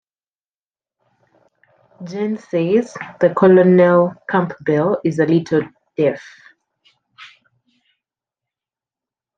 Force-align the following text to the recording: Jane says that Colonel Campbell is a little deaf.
Jane 2.03 2.35
says 2.37 2.91
that 3.19 3.35
Colonel 3.35 4.15
Campbell 4.27 4.97
is 5.03 5.19
a 5.19 5.27
little 5.27 5.61
deaf. 5.95 6.23